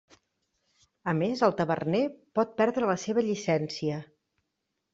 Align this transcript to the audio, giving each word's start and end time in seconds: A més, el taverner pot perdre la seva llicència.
A 1.11 1.13
més, 1.19 1.43
el 1.49 1.53
taverner 1.59 2.01
pot 2.39 2.57
perdre 2.63 2.91
la 2.93 2.99
seva 3.05 3.27
llicència. 3.31 4.03